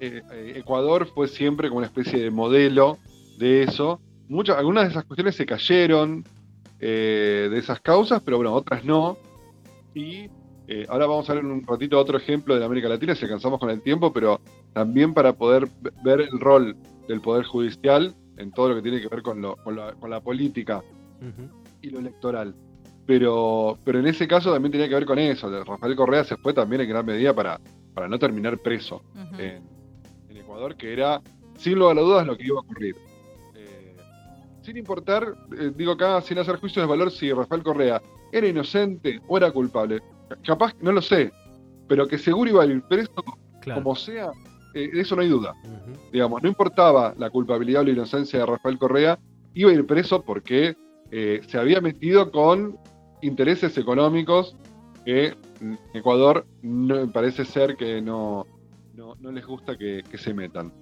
eh, 0.00 0.52
Ecuador 0.56 1.06
fue 1.06 1.28
siempre 1.28 1.68
como 1.68 1.78
una 1.78 1.86
especie 1.86 2.18
de 2.20 2.30
modelo 2.30 2.98
de 3.38 3.62
eso. 3.62 4.00
Muchas, 4.28 4.58
algunas 4.58 4.84
de 4.84 4.90
esas 4.90 5.04
cuestiones 5.04 5.36
se 5.36 5.46
cayeron 5.46 6.24
eh, 6.78 7.48
de 7.50 7.58
esas 7.58 7.80
causas, 7.80 8.20
pero 8.22 8.36
bueno, 8.36 8.52
otras 8.52 8.84
no. 8.84 9.16
Y 9.94 10.28
ahora 10.88 11.06
vamos 11.06 11.28
a 11.30 11.34
ver 11.34 11.44
un 11.44 11.66
ratito 11.66 11.98
otro 11.98 12.18
ejemplo 12.18 12.58
de 12.58 12.64
América 12.64 12.88
Latina, 12.88 13.14
si 13.14 13.24
alcanzamos 13.24 13.58
con 13.58 13.70
el 13.70 13.80
tiempo, 13.80 14.12
pero 14.12 14.40
también 14.72 15.14
para 15.14 15.32
poder 15.32 15.68
ver 16.04 16.20
el 16.20 16.38
rol 16.38 16.76
del 17.08 17.20
Poder 17.20 17.44
Judicial 17.44 18.14
en 18.36 18.52
todo 18.52 18.70
lo 18.70 18.74
que 18.76 18.82
tiene 18.82 19.00
que 19.00 19.08
ver 19.08 19.22
con, 19.22 19.42
con, 19.42 19.76
la, 20.10 20.20
política 20.20 20.82
y 21.82 21.90
lo 21.90 21.98
electoral. 21.98 22.54
Pero, 23.06 23.78
pero 23.84 23.98
en 23.98 24.06
ese 24.06 24.28
caso 24.28 24.52
también 24.52 24.72
tenía 24.72 24.88
que 24.88 24.94
ver 24.94 25.06
con 25.06 25.18
eso. 25.18 25.48
Rafael 25.64 25.96
Correa 25.96 26.24
se 26.24 26.36
fue 26.36 26.52
también 26.52 26.82
en 26.82 26.88
gran 26.88 27.06
medida 27.06 27.34
para, 27.34 27.58
para 27.94 28.06
no 28.08 28.18
terminar 28.18 28.58
preso 28.58 29.02
en, 29.38 29.62
Ecuador, 30.36 30.76
que 30.76 30.92
era, 30.92 31.20
sin 31.56 31.78
lugar 31.78 31.98
a 31.98 32.00
dudas, 32.00 32.26
lo 32.26 32.36
que 32.36 32.46
iba 32.46 32.58
a 32.58 32.60
ocurrir. 32.60 32.96
Eh, 33.54 33.96
sin 34.62 34.76
importar, 34.76 35.34
eh, 35.58 35.72
digo 35.74 35.92
acá, 35.92 36.20
sin 36.20 36.38
hacer 36.38 36.56
juicios 36.56 36.84
de 36.84 36.88
valor, 36.88 37.10
si 37.10 37.32
Rafael 37.32 37.62
Correa 37.62 38.00
era 38.30 38.46
inocente 38.46 39.20
o 39.26 39.36
era 39.36 39.50
culpable. 39.50 40.00
Capaz, 40.44 40.74
no 40.80 40.92
lo 40.92 41.02
sé, 41.02 41.32
pero 41.86 42.06
que 42.06 42.18
seguro 42.18 42.50
iba 42.50 42.62
a 42.62 42.66
ir 42.66 42.82
preso, 42.82 43.12
como 43.74 43.94
sea, 43.96 44.30
eh, 44.74 44.90
de 44.92 45.00
eso 45.00 45.16
no 45.16 45.22
hay 45.22 45.28
duda. 45.28 45.54
Digamos, 46.12 46.42
no 46.42 46.48
importaba 46.48 47.14
la 47.18 47.30
culpabilidad 47.30 47.82
o 47.82 47.84
la 47.84 47.92
inocencia 47.92 48.40
de 48.40 48.46
Rafael 48.46 48.78
Correa, 48.78 49.18
iba 49.54 49.70
a 49.70 49.74
ir 49.74 49.86
preso 49.86 50.22
porque 50.22 50.76
se 51.10 51.58
había 51.58 51.80
metido 51.80 52.30
con 52.30 52.76
intereses 53.22 53.78
económicos 53.78 54.54
que 55.04 55.34
Ecuador 55.94 56.46
no, 56.62 57.10
parece 57.10 57.44
ser 57.44 57.76
que 57.76 58.00
no, 58.00 58.46
no, 58.94 59.32
les 59.32 59.46
gusta 59.46 59.76
que, 59.76 60.04
se 60.14 60.34
metan. 60.34 60.72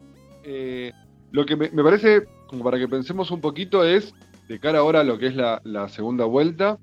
Eh, 0.44 0.92
lo 1.30 1.46
que 1.46 1.56
me, 1.56 1.68
parece, 1.68 2.24
como 2.48 2.64
para 2.64 2.78
que 2.78 2.88
pensemos 2.88 3.30
un 3.30 3.40
poquito, 3.40 3.84
es, 3.84 4.14
de 4.48 4.58
cara 4.58 4.80
ahora 4.80 5.00
a 5.00 5.04
lo 5.04 5.18
que 5.18 5.28
es 5.28 5.36
la, 5.36 5.88
segunda 5.88 6.24
vuelta, 6.24 6.78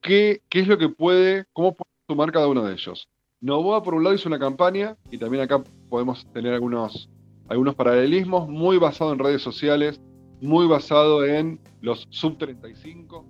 ¿qué, 0.00 0.42
¿qué, 0.48 0.60
es 0.60 0.68
lo 0.68 0.78
que 0.78 0.88
puede, 0.88 1.44
cómo 1.52 1.74
puede 1.74 1.83
sumar 2.06 2.32
cada 2.32 2.48
uno 2.48 2.64
de 2.64 2.72
ellos? 2.74 3.08
Novoa, 3.40 3.82
por 3.82 3.94
un 3.94 4.04
lado, 4.04 4.14
hizo 4.14 4.28
una 4.28 4.38
campaña, 4.38 4.96
y 5.10 5.18
también 5.18 5.42
acá 5.42 5.62
podemos 5.88 6.26
tener 6.32 6.54
algunos, 6.54 7.10
algunos 7.48 7.74
paralelismos, 7.74 8.48
muy 8.48 8.78
basado 8.78 9.12
en 9.12 9.18
redes 9.18 9.42
sociales, 9.42 10.00
muy 10.40 10.66
basado 10.66 11.24
en 11.24 11.60
los 11.80 12.06
sub 12.10 12.38
35, 12.38 13.24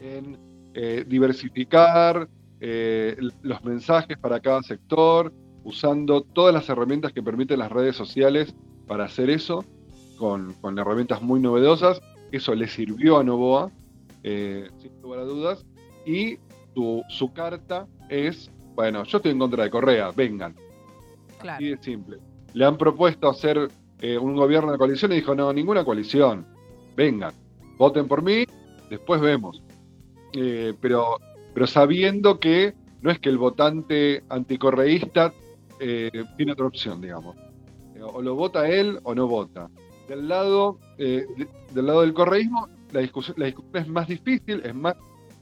en 0.00 0.38
eh, 0.74 1.04
diversificar 1.06 2.28
eh, 2.60 3.16
los 3.42 3.64
mensajes 3.64 4.18
para 4.18 4.40
cada 4.40 4.62
sector, 4.62 5.32
usando 5.64 6.22
todas 6.22 6.54
las 6.54 6.68
herramientas 6.68 7.12
que 7.12 7.22
permiten 7.22 7.58
las 7.58 7.70
redes 7.70 7.96
sociales 7.96 8.54
para 8.86 9.04
hacer 9.04 9.30
eso, 9.30 9.64
con, 10.18 10.54
herramientas 10.78 11.22
muy 11.22 11.40
novedosas. 11.40 12.00
Eso 12.30 12.54
le 12.54 12.68
sirvió 12.68 13.18
a 13.18 13.24
Novoa, 13.24 13.70
eh, 14.22 14.68
sin 14.78 15.00
lugar 15.00 15.20
a 15.20 15.24
dudas. 15.24 15.64
Y 16.04 16.38
su, 17.08 17.32
carta 17.32 17.86
es, 18.08 18.50
bueno, 18.74 19.04
yo 19.04 19.18
estoy 19.18 19.32
en 19.32 19.38
contra 19.38 19.64
de 19.64 19.70
Correa, 19.70 20.10
vengan. 20.10 20.54
Claro. 21.38 21.56
Así 21.56 21.70
de 21.70 21.78
simple. 21.78 22.18
Le 22.54 22.64
han 22.64 22.76
propuesto 22.76 23.28
hacer 23.28 23.68
un 24.20 24.36
gobierno 24.36 24.70
de 24.70 24.78
coalición 24.78 25.12
y 25.12 25.16
dijo, 25.16 25.34
no, 25.34 25.52
ninguna 25.52 25.84
coalición, 25.84 26.46
vengan, 26.96 27.32
voten 27.76 28.06
por 28.06 28.22
mí 28.22 28.44
después 28.88 29.20
vemos. 29.20 29.62
Eh, 30.32 30.74
pero, 30.80 31.18
pero 31.54 31.66
sabiendo 31.66 32.38
que 32.38 32.74
no 33.00 33.10
es 33.10 33.18
que 33.18 33.28
el 33.28 33.38
votante 33.38 34.24
anticorreísta 34.28 35.32
eh, 35.80 36.10
tiene 36.36 36.52
otra 36.52 36.66
opción, 36.66 37.00
digamos. 37.00 37.36
Eh, 37.94 38.02
o 38.02 38.20
lo 38.22 38.34
vota 38.34 38.68
él 38.68 38.98
o 39.02 39.14
no 39.14 39.26
vota. 39.26 39.68
Del 40.08 40.26
lado, 40.26 40.78
del 40.96 41.86
lado 41.86 42.00
del 42.00 42.14
correísmo, 42.14 42.66
la 42.92 43.00
discusión, 43.00 43.36
la 43.38 43.46
discusión 43.46 43.76
es 43.76 43.88
más 43.88 44.08
difícil, 44.08 44.62
es 44.64 44.74
más, 44.74 44.94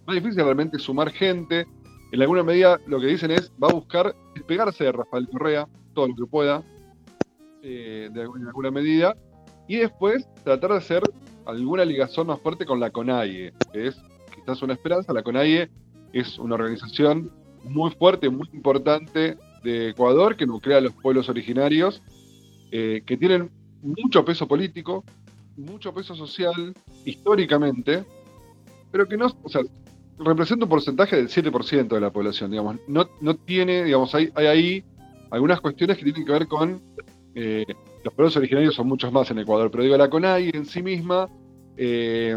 más 0.06 0.14
difícil 0.14 0.44
realmente 0.44 0.78
sumar 0.78 1.10
gente. 1.10 1.66
En 2.12 2.22
alguna 2.22 2.42
medida 2.42 2.80
lo 2.86 3.00
que 3.00 3.06
dicen 3.06 3.30
es, 3.30 3.52
va 3.62 3.68
a 3.68 3.72
buscar 3.74 4.14
despegarse 4.34 4.84
de 4.84 4.92
Rafael 4.92 5.28
Correa, 5.28 5.66
todo 5.94 6.08
lo 6.08 6.14
que 6.14 6.26
pueda, 6.26 6.62
de, 7.62 8.06
en 8.06 8.46
alguna 8.46 8.70
medida, 8.70 9.16
y 9.66 9.76
después 9.76 10.28
tratar 10.44 10.70
de 10.70 10.76
hacer 10.76 11.02
alguna 11.46 11.84
ligación 11.84 12.28
más 12.28 12.40
fuerte 12.40 12.64
con 12.64 12.78
la 12.78 12.90
CONAIE, 12.90 13.52
que 13.72 13.88
es 13.88 14.00
quizás 14.34 14.62
una 14.62 14.74
esperanza. 14.74 15.12
La 15.12 15.22
CONAIE 15.22 15.68
es 16.12 16.38
una 16.38 16.54
organización 16.54 17.30
muy 17.64 17.90
fuerte, 17.90 18.28
muy 18.28 18.48
importante 18.52 19.36
de 19.64 19.90
Ecuador, 19.90 20.36
que 20.36 20.46
nuclea 20.46 20.78
a 20.78 20.80
los 20.80 20.92
pueblos 20.92 21.28
originarios, 21.28 22.02
eh, 22.70 23.02
que 23.04 23.16
tienen 23.16 23.50
mucho 23.82 24.24
peso 24.24 24.46
político, 24.46 25.04
mucho 25.56 25.92
peso 25.92 26.14
social, 26.14 26.74
históricamente, 27.04 28.04
pero 28.90 29.08
que 29.08 29.16
no, 29.16 29.26
representa 30.18 30.64
un 30.64 30.70
porcentaje 30.70 31.16
del 31.16 31.28
7% 31.28 31.88
de 31.88 32.00
la 32.00 32.10
población, 32.10 32.50
digamos. 32.50 32.76
No, 32.88 33.08
no 33.20 33.36
tiene, 33.36 33.84
digamos, 33.84 34.14
hay, 34.14 34.30
hay 34.34 34.46
ahí 34.46 34.84
algunas 35.30 35.60
cuestiones 35.60 35.98
que 35.98 36.04
tienen 36.04 36.24
que 36.24 36.32
ver 36.32 36.46
con 36.46 36.80
eh, 37.34 37.66
los 38.02 38.14
pueblos 38.14 38.36
originarios 38.36 38.74
son 38.74 38.88
muchos 38.88 39.12
más 39.12 39.30
en 39.30 39.38
Ecuador, 39.40 39.70
pero 39.70 39.82
digo, 39.82 39.96
la 39.96 40.08
CONAI 40.08 40.50
en 40.54 40.64
sí 40.64 40.82
misma 40.82 41.28
eh, 41.76 42.36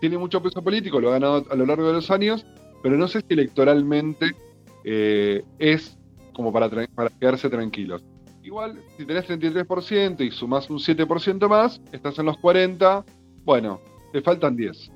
tiene 0.00 0.16
mucho 0.16 0.42
peso 0.42 0.62
político, 0.62 1.00
lo 1.00 1.08
ha 1.08 1.12
ganado 1.12 1.44
a 1.50 1.54
lo 1.56 1.66
largo 1.66 1.88
de 1.88 1.94
los 1.94 2.10
años, 2.10 2.46
pero 2.82 2.96
no 2.96 3.08
sé 3.08 3.20
si 3.20 3.34
electoralmente 3.34 4.30
eh, 4.84 5.42
es 5.58 5.98
como 6.32 6.52
para, 6.52 6.70
para 6.94 7.10
quedarse 7.10 7.50
tranquilos. 7.50 8.04
Igual, 8.42 8.80
si 8.96 9.04
tenés 9.04 9.28
33% 9.28 10.24
y 10.24 10.30
sumás 10.30 10.70
un 10.70 10.78
7% 10.78 11.48
más, 11.48 11.80
estás 11.90 12.18
en 12.20 12.26
los 12.26 12.38
40, 12.38 13.04
bueno, 13.44 13.80
te 14.12 14.22
faltan 14.22 14.54
10 14.54 14.92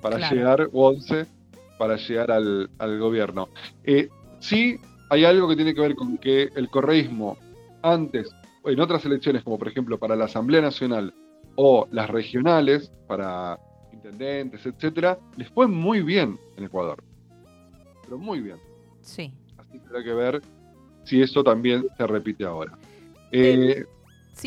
para 0.00 0.30
llegar, 0.30 0.68
o 0.72 0.88
11, 0.88 1.26
para 1.82 1.96
llegar 1.96 2.30
al, 2.30 2.70
al 2.78 3.00
gobierno. 3.00 3.48
Eh, 3.82 4.08
sí, 4.38 4.78
hay 5.10 5.24
algo 5.24 5.48
que 5.48 5.56
tiene 5.56 5.74
que 5.74 5.80
ver 5.80 5.96
con 5.96 6.16
que 6.16 6.48
el 6.54 6.68
correísmo 6.70 7.36
antes 7.82 8.30
en 8.64 8.78
otras 8.78 9.04
elecciones, 9.04 9.42
como 9.42 9.58
por 9.58 9.66
ejemplo 9.66 9.98
para 9.98 10.14
la 10.14 10.26
Asamblea 10.26 10.60
Nacional 10.60 11.12
o 11.56 11.88
las 11.90 12.08
regionales, 12.08 12.92
para 13.08 13.58
intendentes, 13.92 14.64
etcétera, 14.64 15.18
les 15.36 15.48
fue 15.48 15.66
muy 15.66 16.02
bien 16.02 16.38
en 16.56 16.62
Ecuador. 16.62 17.02
Pero 18.04 18.16
muy 18.16 18.40
bien. 18.40 18.58
Sí. 19.00 19.32
Así 19.58 19.80
que 19.80 19.86
habrá 19.88 20.04
que 20.04 20.14
ver 20.14 20.42
si 21.02 21.20
eso 21.20 21.42
también 21.42 21.84
se 21.96 22.06
repite 22.06 22.44
ahora. 22.44 22.78
Eh, 23.32 23.84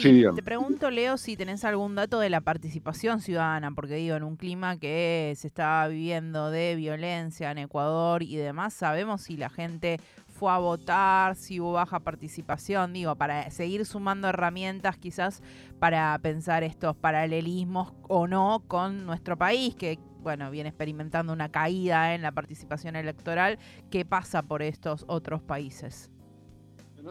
sí, 0.01 0.23
te 0.35 0.43
pregunto, 0.43 0.89
Leo, 0.89 1.17
si 1.17 1.37
tenés 1.37 1.63
algún 1.63 1.95
dato 1.95 2.19
de 2.19 2.29
la 2.29 2.41
participación 2.41 3.21
ciudadana, 3.21 3.71
porque 3.71 3.95
digo, 3.95 4.15
en 4.15 4.23
un 4.23 4.35
clima 4.35 4.77
que 4.77 5.33
se 5.37 5.47
está 5.47 5.87
viviendo 5.87 6.51
de 6.51 6.75
violencia 6.75 7.51
en 7.51 7.59
Ecuador 7.59 8.23
y 8.23 8.35
demás, 8.35 8.73
sabemos 8.73 9.21
si 9.21 9.37
la 9.37 9.49
gente 9.49 9.99
fue 10.27 10.51
a 10.51 10.57
votar, 10.57 11.35
si 11.35 11.59
hubo 11.59 11.73
baja 11.73 11.99
participación, 11.99 12.93
digo, 12.93 13.15
para 13.15 13.49
seguir 13.51 13.85
sumando 13.85 14.27
herramientas 14.27 14.97
quizás 14.97 15.41
para 15.79 16.17
pensar 16.19 16.63
estos 16.63 16.95
paralelismos 16.95 17.93
o 18.07 18.27
no 18.27 18.63
con 18.67 19.05
nuestro 19.05 19.37
país, 19.37 19.75
que 19.75 19.97
bueno, 20.21 20.49
viene 20.49 20.69
experimentando 20.69 21.31
una 21.33 21.49
caída 21.49 22.15
en 22.15 22.23
la 22.23 22.31
participación 22.31 22.95
electoral. 22.95 23.59
¿Qué 23.91 24.05
pasa 24.05 24.41
por 24.41 24.63
estos 24.63 25.05
otros 25.07 25.43
países? 25.43 26.09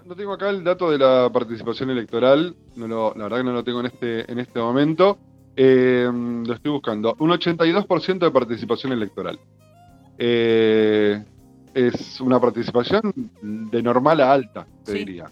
No, 0.04 0.16
tengo 0.16 0.32
acá 0.32 0.50
el 0.50 0.64
dato 0.64 0.90
de 0.90 0.98
la 0.98 1.30
participación 1.32 1.90
electoral, 1.90 2.56
no 2.74 3.14
la 3.14 3.24
verdad 3.24 3.38
que 3.38 3.44
no 3.44 3.52
lo 3.52 3.62
tengo 3.62 3.80
en 3.80 3.86
este, 3.86 4.30
en 4.30 4.38
este 4.40 4.58
momento. 4.58 5.18
Eh, 5.56 6.10
lo 6.12 6.52
estoy 6.52 6.72
buscando. 6.72 7.14
Un 7.20 7.30
82% 7.30 8.18
de 8.18 8.30
participación 8.32 8.92
electoral. 8.92 9.38
Eh, 10.18 11.22
es 11.72 12.20
una 12.20 12.40
participación 12.40 13.12
de 13.40 13.82
normal 13.82 14.20
a 14.20 14.32
alta, 14.32 14.66
te 14.84 14.94
diría. 14.94 15.26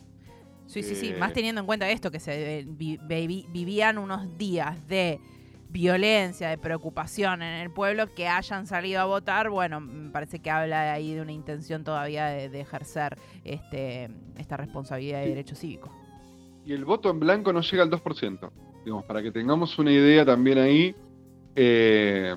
Sí, 0.66 0.82
sí, 0.82 0.94
sí, 0.94 1.12
más 1.18 1.32
eh, 1.32 1.34
teniendo 1.34 1.60
en 1.60 1.66
cuenta 1.66 1.90
esto, 1.90 2.10
que 2.10 2.20
se 2.20 2.64
vivían 2.66 3.98
unos 3.98 4.38
días 4.38 4.76
de 4.88 5.18
violencia, 5.72 6.50
de 6.50 6.58
preocupación 6.58 7.42
en 7.42 7.62
el 7.62 7.70
pueblo, 7.70 8.06
que 8.14 8.28
hayan 8.28 8.66
salido 8.66 9.00
a 9.00 9.06
votar, 9.06 9.48
bueno, 9.48 9.80
me 9.80 10.10
parece 10.10 10.38
que 10.38 10.50
habla 10.50 10.82
de 10.82 10.90
ahí 10.90 11.14
de 11.14 11.22
una 11.22 11.32
intención 11.32 11.82
todavía 11.82 12.26
de, 12.26 12.60
ejercer 12.60 13.18
este, 13.42 14.10
esta 14.36 14.58
responsabilidad 14.58 15.20
de 15.20 15.28
derecho 15.28 15.56
cívico. 15.56 15.90
Y 16.64 16.74
el 16.74 16.84
voto 16.84 17.10
en 17.10 17.18
blanco 17.18 17.52
no 17.52 17.62
llega 17.62 17.82
al 17.82 17.90
2%. 17.90 18.50
Digamos, 18.84 19.04
para 19.04 19.22
que 19.22 19.32
tengamos 19.32 19.78
una 19.78 19.90
idea 19.90 20.24
también 20.24 20.58
ahí, 20.58 20.94
eh, 21.56 22.36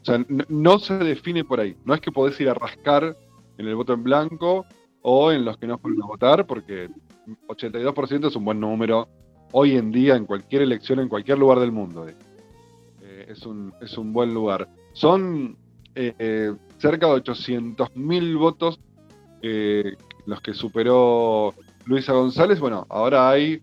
o 0.00 0.04
sea, 0.04 0.24
no, 0.48 0.78
se 0.78 0.94
define 0.98 1.44
por 1.44 1.60
ahí. 1.60 1.76
No 1.84 1.92
es 1.92 2.00
que 2.00 2.12
podés 2.12 2.40
ir 2.40 2.48
a 2.48 2.54
rascar 2.54 3.16
en 3.58 3.66
el 3.66 3.74
voto 3.74 3.92
en 3.92 4.02
blanco 4.02 4.64
o 5.02 5.32
en 5.32 5.44
los 5.44 5.56
que 5.58 5.66
no 5.66 5.78
fueron 5.78 6.02
a 6.02 6.06
votar, 6.06 6.46
porque 6.46 6.88
82% 7.48 8.28
es 8.28 8.36
un 8.36 8.44
buen 8.44 8.60
número 8.60 9.08
hoy 9.52 9.76
en 9.76 9.90
día 9.90 10.16
en 10.16 10.26
cualquier 10.26 10.62
elección, 10.62 11.00
en 11.00 11.08
cualquier 11.08 11.38
lugar 11.38 11.58
del 11.58 11.72
mundo. 11.72 12.06
Es, 13.26 13.44
un, 13.46 13.72
es 13.80 13.96
un 13.98 14.12
buen 14.12 14.32
lugar. 14.32 14.68
Son 14.92 15.56
eh, 15.94 16.14
eh, 16.18 16.54
cerca 16.78 17.06
de 17.06 17.22
800.000 17.22 18.38
votos 18.38 18.80
los 20.26 20.40
que 20.40 20.54
superó 20.54 21.54
Luisa 21.84 22.12
González. 22.12 22.58
Bueno, 22.58 22.84
ahora 22.88 23.30
hay 23.30 23.62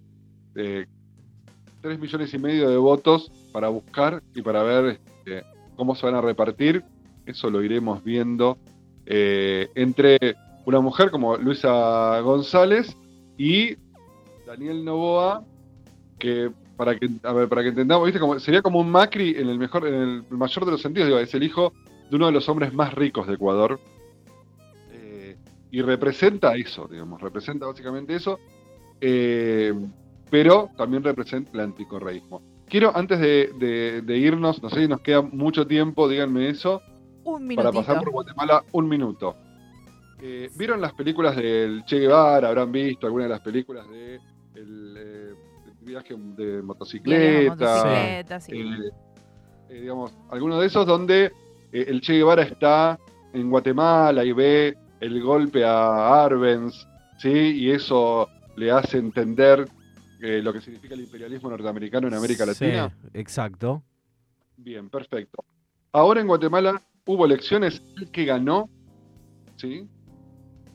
3 0.53 2.00
millones 2.00 2.34
y 2.34 2.38
medio 2.38 2.70
de 2.70 2.77
votos 2.77 3.29
para 3.51 3.67
buscar 3.67 4.24
y 4.34 4.41
para 4.41 4.63
ver 4.63 4.86
este, 4.86 5.43
cómo 5.75 5.96
se 5.96 6.05
van 6.05 6.15
a 6.15 6.22
repartir. 6.22 6.84
Eso 7.25 7.50
lo 7.50 7.62
iremos 7.62 8.03
viendo 8.03 8.58
eh, 9.05 9.70
entre 9.75 10.17
una 10.65 10.79
mujer 10.79 11.12
como 11.12 11.38
Luisa 11.38 12.20
González 12.22 12.98
y 13.38 13.75
Daniel 14.46 14.86
Novoa, 14.86 15.43
que 16.20 16.51
para 16.75 16.98
que, 16.98 17.08
para 17.10 17.62
que 17.62 17.70
entendamos, 17.70 18.06
¿viste? 18.06 18.20
Como, 18.20 18.39
sería 18.39 18.62
como 18.62 18.80
un 18.80 18.89
Macri 18.89 19.36
en 19.38 19.50
el 19.50 19.58
mejor, 19.58 19.88
en 19.88 19.94
el 19.94 20.24
mayor 20.30 20.65
de 20.65 20.72
los 20.72 20.82
sentidos, 20.82 21.08
digo, 21.08 21.20
es 21.20 21.34
el 21.34 21.44
hijo 21.44 21.74
de 22.10 22.15
uno 22.15 22.27
de 22.27 22.32
los 22.32 22.48
hombres 22.50 22.74
más 22.74 22.94
ricos 22.94 23.27
de 23.27 23.34
Ecuador. 23.34 23.80
Eh, 24.92 25.38
y 25.72 25.82
representa 25.82 26.56
eso, 26.56 26.88
digamos, 26.88 27.22
representa 27.22 27.65
básicamente 27.65 28.15
eso. 28.15 28.39
Eh, 29.00 29.74
pero 30.30 30.70
también 30.75 31.03
representa 31.03 31.51
el 31.53 31.60
anticorreísmo. 31.60 32.42
Quiero, 32.68 32.96
antes 32.96 33.20
de, 33.20 34.01
de, 34.03 34.18
irnos, 34.18 34.63
no 34.63 34.70
sé 34.70 34.82
si 34.82 34.88
nos 34.88 35.01
queda 35.01 35.22
mucho 35.22 35.68
tiempo, 35.68 36.10
díganme 36.10 36.50
eso. 36.50 36.82
Un 37.24 37.48
Para 37.56 37.72
pasar 37.72 38.00
por 38.00 38.10
Guatemala, 38.10 38.63
un 38.72 38.89
minuto. 38.89 39.36
Eh, 40.20 40.50
¿Vieron 40.58 40.82
las 40.82 40.94
películas 40.94 41.36
del 41.36 41.84
Che 41.86 42.00
Guevara? 42.00 42.48
¿Habrán 42.48 42.72
visto 42.72 43.06
algunas 43.06 43.25
de 43.25 43.30
las 43.30 43.42
películas 43.42 43.88
de 43.89 44.15
el, 44.56 44.96
eh, 44.98 45.23
viaje 45.84 46.16
de 46.18 46.62
motocicleta? 46.62 48.40
sí. 48.40 48.54
Eh, 49.70 49.82
digamos, 49.82 50.13
algunos 50.30 50.60
de 50.60 50.68
esos 50.68 50.86
donde 50.86 51.32
el 51.72 52.02
Che 52.02 52.13
Guevara 52.13 52.44
está 52.44 53.00
en 53.34 53.50
Guatemala 53.50 54.24
y 54.24 54.32
ve 54.32 54.78
el 55.00 55.22
golpe 55.22 55.66
a 55.66 56.24
Arbenz, 56.24 56.88
¿sí? 57.18 57.30
Y 57.30 57.72
eso 57.72 58.30
le 58.56 58.72
hace 58.72 59.00
entender 59.00 59.68
lo 60.20 60.54
que 60.54 60.62
significa 60.62 60.94
el 60.94 61.02
imperialismo 61.02 61.50
norteamericano 61.50 62.08
en 62.08 62.13
América 62.13 62.46
Latina. 62.46 62.90
Sí, 63.02 63.10
exacto. 63.13 63.84
Bien, 64.56 64.90
perfecto. 64.90 65.44
Ahora 65.92 66.22
en 66.22 66.28
Guatemala 66.28 66.82
hubo 67.06 67.25
elecciones, 67.25 67.82
el 67.98 68.10
que 68.10 68.25
ganó, 68.25 68.70
¿sí? 69.58 69.88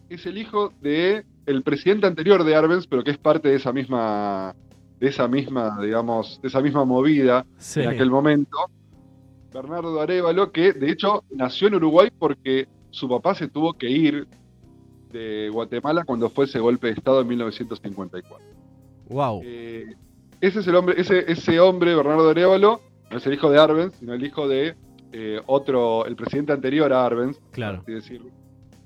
Es 0.08 0.26
el 0.26 0.38
hijo 0.38 0.72
de 0.80 1.24
el 1.46 1.62
presidente 1.62 2.06
anterior 2.06 2.44
de 2.44 2.54
Arbenz, 2.54 2.86
pero 2.86 3.02
que 3.02 3.10
es 3.10 3.18
parte 3.18 3.48
de 3.48 3.56
esa 3.56 3.72
misma, 3.72 4.54
de 4.98 5.08
esa 5.08 5.28
misma, 5.28 5.78
digamos, 5.80 6.40
de 6.42 6.48
esa 6.48 6.60
misma 6.60 6.84
movida 6.84 7.46
en 7.76 7.88
aquel 7.88 8.10
momento. 8.10 8.56
Bernardo 9.52 10.00
Arevalo, 10.00 10.52
que 10.52 10.72
de 10.72 10.90
hecho 10.90 11.24
nació 11.30 11.68
en 11.68 11.76
Uruguay 11.76 12.10
porque 12.16 12.68
su 12.90 13.08
papá 13.08 13.34
se 13.34 13.48
tuvo 13.48 13.74
que 13.74 13.88
ir 13.90 14.26
de 15.12 15.48
Guatemala 15.50 16.04
cuando 16.04 16.28
fue 16.28 16.44
ese 16.44 16.58
golpe 16.58 16.88
de 16.88 16.94
Estado 16.94 17.22
en 17.22 17.28
1954. 17.28 18.46
Wow. 19.08 19.40
Eh, 19.44 19.94
ese 20.40 20.60
es 20.60 20.66
el 20.66 20.76
hombre, 20.76 21.00
ese, 21.00 21.30
ese 21.30 21.58
hombre, 21.60 21.94
Bernardo 21.94 22.28
Arevalo, 22.28 22.80
no 23.10 23.16
es 23.16 23.26
el 23.26 23.34
hijo 23.34 23.50
de 23.50 23.58
Arbenz, 23.58 23.94
sino 23.98 24.12
el 24.14 24.24
hijo 24.24 24.46
de 24.46 24.76
eh, 25.12 25.40
otro, 25.46 26.04
el 26.04 26.14
presidente 26.14 26.52
anterior 26.52 26.92
a 26.92 27.06
Arbenz, 27.06 27.40
claro. 27.50 27.78
así 27.80 27.92
decirlo, 27.92 28.30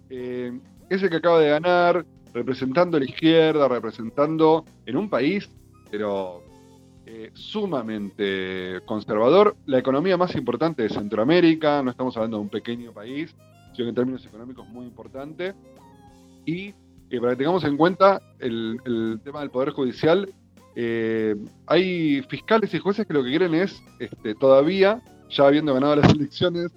eh, 0.08 0.52
ese 0.88 1.10
que 1.10 1.16
acaba 1.16 1.40
de 1.40 1.48
ganar, 1.48 2.06
representando 2.32 2.96
a 2.96 3.00
la 3.00 3.06
izquierda, 3.06 3.66
representando 3.66 4.64
en 4.86 4.96
un 4.96 5.10
país, 5.10 5.50
pero 5.92 6.42
eh, 7.04 7.30
sumamente 7.34 8.80
conservador, 8.86 9.54
la 9.66 9.78
economía 9.78 10.16
más 10.16 10.34
importante 10.34 10.82
de 10.82 10.88
Centroamérica, 10.88 11.82
no 11.82 11.90
estamos 11.90 12.16
hablando 12.16 12.38
de 12.38 12.44
un 12.44 12.48
pequeño 12.48 12.92
país, 12.92 13.36
sino 13.72 13.84
que 13.84 13.88
en 13.90 13.94
términos 13.94 14.24
económicos 14.24 14.66
muy 14.68 14.86
importante. 14.86 15.54
Y 16.46 16.68
eh, 17.10 17.20
para 17.20 17.32
que 17.32 17.36
tengamos 17.36 17.62
en 17.64 17.76
cuenta 17.76 18.22
el, 18.38 19.20
tema 19.22 19.40
del 19.40 19.50
Poder 19.50 19.70
Judicial, 19.70 20.32
eh, 20.74 21.36
hay 21.66 22.22
fiscales 22.22 22.72
y 22.72 22.78
jueces 22.78 23.06
que 23.06 23.12
lo 23.12 23.22
que 23.22 23.28
quieren 23.28 23.54
es, 23.54 23.82
este, 23.98 24.34
todavía, 24.34 25.02
ya 25.28 25.46
habiendo 25.46 25.74
ganado 25.74 25.96
las 25.96 26.10
elecciones, 26.14 26.72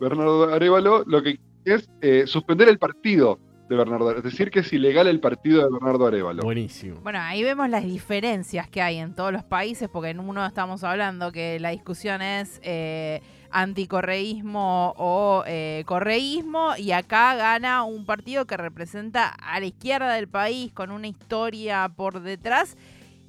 Bernardo 0.00 0.52
Arevalo, 0.52 1.04
lo 1.06 1.22
que 1.22 1.38
es 1.64 1.88
suspender 2.28 2.68
el 2.68 2.78
partido 2.78 3.38
de 3.68 3.76
Bernardo 3.76 4.16
Es 4.16 4.22
decir, 4.22 4.50
que 4.50 4.60
es 4.60 4.72
ilegal 4.72 5.06
el 5.06 5.20
partido 5.20 5.64
de 5.64 5.70
Bernardo 5.70 6.06
Arevalo. 6.06 6.42
Buenísimo. 6.42 7.00
Bueno, 7.02 7.18
ahí 7.20 7.42
vemos 7.42 7.68
las 7.68 7.84
diferencias 7.84 8.68
que 8.68 8.82
hay 8.82 8.98
en 8.98 9.14
todos 9.14 9.32
los 9.32 9.44
países, 9.44 9.88
porque 9.88 10.10
en 10.10 10.20
uno 10.20 10.44
estamos 10.46 10.84
hablando 10.84 11.32
que 11.32 11.58
la 11.60 11.70
discusión 11.70 12.22
es 12.22 12.60
eh, 12.62 13.20
anticorreísmo 13.50 14.94
o 14.96 15.42
eh, 15.46 15.82
correísmo, 15.86 16.76
y 16.76 16.92
acá 16.92 17.34
gana 17.34 17.82
un 17.84 18.06
partido 18.06 18.46
que 18.46 18.56
representa 18.56 19.28
a 19.28 19.58
la 19.60 19.66
izquierda 19.66 20.14
del 20.14 20.28
país 20.28 20.72
con 20.72 20.90
una 20.90 21.08
historia 21.08 21.88
por 21.94 22.20
detrás. 22.20 22.76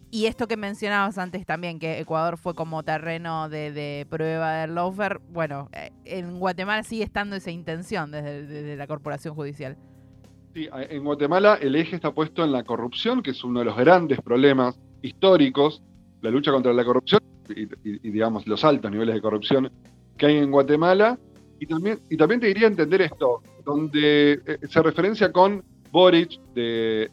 Y 0.10 0.28
esto 0.28 0.48
que 0.48 0.56
mencionabas 0.56 1.18
antes 1.18 1.46
también, 1.46 1.80
que 1.80 2.00
Ecuador 2.00 2.38
fue 2.38 2.56
como 2.56 2.82
terreno 2.84 3.50
de, 3.50 4.08
prueba 4.10 4.54
del 4.62 4.76
lofer, 4.76 5.20
bueno, 5.30 5.68
eh, 5.74 5.92
en 6.06 6.40
Guatemala 6.40 6.84
sigue 6.84 7.04
estando 7.04 7.36
esa 7.36 7.52
intención 7.52 8.12
desde 8.12 8.78
la 8.78 8.88
Corporación 8.88 9.36
Judicial. 9.36 9.78
Sí, 10.54 10.68
en 10.72 11.04
Guatemala 11.04 11.60
el 11.62 11.76
eje 11.76 11.96
está 11.96 12.12
puesto 12.14 12.44
en 12.44 12.52
la 12.52 12.64
corrupción, 12.64 13.22
que 13.22 13.32
es 13.32 13.44
uno 13.44 13.60
de 13.60 13.66
los 13.66 13.78
grandes 13.78 14.20
problemas 14.22 14.80
históricos, 15.02 15.84
la 16.22 16.32
lucha 16.32 16.52
contra 16.52 16.74
la 16.74 16.84
corrupción 16.84 17.22
y, 17.50 18.10
digamos 18.10 18.48
los 18.48 18.64
altos 18.64 18.92
niveles 18.92 19.16
de 19.16 19.22
corrupción 19.22 19.72
que 20.18 20.26
hay 20.26 20.38
en 20.38 20.52
Guatemala. 20.52 21.18
Y 21.60 21.66
también, 21.66 22.00
y 22.10 22.18
también 22.18 22.40
te 22.40 22.48
diría 22.48 22.68
entender 22.68 23.02
esto, 23.02 23.42
donde 23.66 24.40
eh, 24.46 24.60
se 24.68 24.82
referencia 24.84 25.32
con 25.32 25.64
Boric 25.92 26.40
de, 26.54 27.10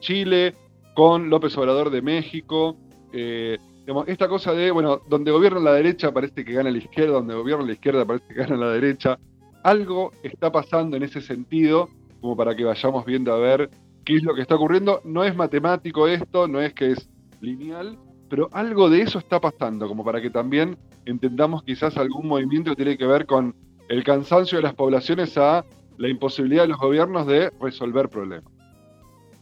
Chile, 0.00 0.54
con 0.94 1.28
López 1.28 1.56
Obrador 1.58 1.90
de 1.90 2.00
México. 2.00 2.76
Eh, 3.12 3.58
esta 4.06 4.28
cosa 4.28 4.52
de, 4.52 4.70
bueno, 4.70 5.02
donde 5.08 5.30
gobierna 5.30 5.60
la 5.60 5.74
derecha 5.74 6.12
parece 6.12 6.44
que 6.44 6.54
gana 6.54 6.70
la 6.70 6.78
izquierda, 6.78 7.12
donde 7.12 7.34
gobierna 7.34 7.66
la 7.66 7.72
izquierda 7.72 8.06
parece 8.06 8.26
que 8.28 8.34
gana 8.34 8.56
la 8.56 8.70
derecha. 8.70 9.18
Algo 9.62 10.12
está 10.22 10.50
pasando 10.50 10.96
en 10.96 11.02
ese 11.02 11.20
sentido 11.20 11.90
como 12.24 12.38
para 12.38 12.56
que 12.56 12.64
vayamos 12.64 13.04
viendo 13.04 13.34
a 13.34 13.38
ver 13.38 13.68
qué 14.02 14.16
es 14.16 14.22
lo 14.22 14.34
que 14.34 14.40
está 14.40 14.54
ocurriendo. 14.54 15.02
No 15.04 15.24
es 15.24 15.36
matemático 15.36 16.08
esto, 16.08 16.48
no 16.48 16.58
es 16.58 16.72
que 16.72 16.92
es 16.92 17.10
lineal, 17.42 17.98
pero 18.30 18.48
algo 18.52 18.88
de 18.88 19.02
eso 19.02 19.18
está 19.18 19.38
pasando, 19.42 19.86
como 19.86 20.02
para 20.02 20.22
que 20.22 20.30
también 20.30 20.78
entendamos 21.04 21.62
quizás 21.64 21.98
algún 21.98 22.26
movimiento 22.26 22.70
que 22.70 22.76
tiene 22.76 22.96
que 22.96 23.04
ver 23.04 23.26
con 23.26 23.54
el 23.90 24.02
cansancio 24.04 24.56
de 24.56 24.62
las 24.62 24.72
poblaciones 24.72 25.36
a 25.36 25.66
la 25.98 26.08
imposibilidad 26.08 26.62
de 26.62 26.68
los 26.68 26.78
gobiernos 26.78 27.26
de 27.26 27.50
resolver 27.60 28.08
problemas. 28.08 28.50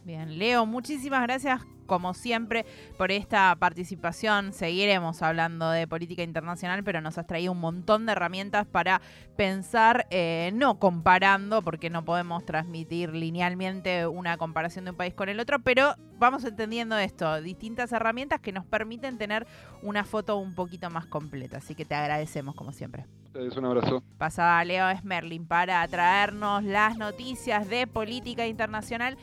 Bien, 0.03 0.37
Leo, 0.37 0.65
muchísimas 0.65 1.23
gracias 1.23 1.61
como 1.85 2.13
siempre, 2.13 2.65
por 2.97 3.11
esta 3.11 3.55
participación. 3.55 4.53
Seguiremos 4.53 5.21
hablando 5.21 5.69
de 5.69 5.87
política 5.87 6.23
internacional, 6.23 6.83
pero 6.83 7.01
nos 7.01 7.17
has 7.17 7.27
traído 7.27 7.51
un 7.51 7.59
montón 7.59 8.05
de 8.05 8.13
herramientas 8.13 8.65
para 8.65 9.01
pensar, 9.35 10.07
eh, 10.09 10.51
no 10.53 10.79
comparando, 10.79 11.61
porque 11.61 11.89
no 11.89 12.05
podemos 12.05 12.45
transmitir 12.45 13.13
linealmente 13.13 14.07
una 14.07 14.37
comparación 14.37 14.85
de 14.85 14.91
un 14.91 14.97
país 14.97 15.13
con 15.13 15.29
el 15.29 15.39
otro, 15.39 15.59
pero 15.59 15.95
vamos 16.17 16.43
entendiendo 16.45 16.97
esto, 16.97 17.41
distintas 17.41 17.91
herramientas 17.91 18.39
que 18.39 18.51
nos 18.51 18.65
permiten 18.65 19.17
tener 19.17 19.45
una 19.81 20.05
foto 20.05 20.37
un 20.37 20.55
poquito 20.55 20.89
más 20.89 21.05
completa. 21.05 21.57
Así 21.57 21.75
que 21.75 21.85
te 21.85 21.95
agradecemos 21.95 22.55
como 22.55 22.71
siempre. 22.71 23.05
un 23.33 23.65
abrazo. 23.65 24.03
Pasaba 24.17 24.63
Leo 24.63 24.85
Smerlin 24.95 25.45
para 25.45 25.85
traernos 25.87 26.63
las 26.63 26.97
noticias 26.97 27.67
de 27.67 27.87
política 27.87 28.47
internacional 28.47 29.17